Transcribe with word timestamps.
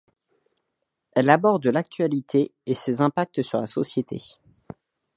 Elle 1.11 1.29
aborde 1.29 1.67
l'actualité 1.67 2.49
et 2.65 2.73
ses 2.73 3.01
impacts 3.03 3.43
sur 3.43 3.61
la 3.61 3.67
société. 3.67 4.23